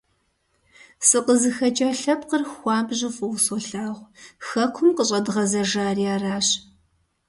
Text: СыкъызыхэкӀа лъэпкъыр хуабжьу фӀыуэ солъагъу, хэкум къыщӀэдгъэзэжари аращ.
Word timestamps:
СыкъызыхэкӀа 1.07 1.89
лъэпкъыр 1.99 2.43
хуабжьу 2.51 3.11
фӀыуэ 3.15 3.39
солъагъу, 3.45 4.09
хэкум 4.47 4.89
къыщӀэдгъэзэжари 4.97 6.05
аращ. 6.15 6.47